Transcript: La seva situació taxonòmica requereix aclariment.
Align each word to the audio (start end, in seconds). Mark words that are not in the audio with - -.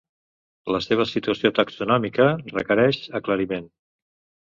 La 0.75 0.77
seva 0.85 1.03
situació 1.09 1.51
taxonòmica 1.59 2.25
requereix 2.55 2.99
aclariment. 3.21 3.69